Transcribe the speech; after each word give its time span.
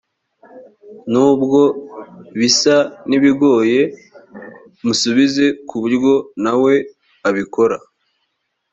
nubwo 1.11 1.61
bisa 2.39 2.75
n 3.09 3.11
ibigoye 3.17 3.81
musubize 4.85 5.45
ku 5.67 5.75
buryo 5.81 6.13
na 6.43 6.53
we 6.63 6.75
abikora 7.29 7.77